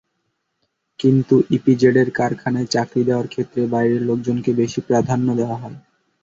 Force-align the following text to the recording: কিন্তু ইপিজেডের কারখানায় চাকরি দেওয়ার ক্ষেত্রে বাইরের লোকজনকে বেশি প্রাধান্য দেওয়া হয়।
কিন্তু 0.99 1.35
ইপিজেডের 1.55 2.07
কারখানায় 2.17 2.67
চাকরি 2.67 3.01
দেওয়ার 3.05 3.27
ক্ষেত্রে 3.27 3.61
বাইরের 3.73 4.01
লোকজনকে 4.09 4.51
বেশি 4.61 4.79
প্রাধান্য 4.87 5.27
দেওয়া 5.39 5.57
হয়। 5.57 5.77